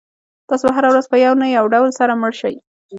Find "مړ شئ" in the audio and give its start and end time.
2.21-2.55